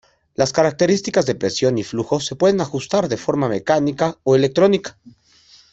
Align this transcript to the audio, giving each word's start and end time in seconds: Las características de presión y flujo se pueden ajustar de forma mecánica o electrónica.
Las 0.33 0.51
características 0.51 1.27
de 1.27 1.35
presión 1.35 1.77
y 1.77 1.83
flujo 1.83 2.19
se 2.19 2.35
pueden 2.35 2.59
ajustar 2.59 3.07
de 3.07 3.17
forma 3.17 3.47
mecánica 3.47 4.17
o 4.23 4.35
electrónica. 4.35 4.97